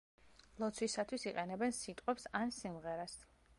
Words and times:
ლოცვისათვის 0.63 1.27
იყენებენ 1.31 1.77
სიტყვებს 1.81 2.25
ან 2.43 2.57
სიმღერას. 2.61 3.17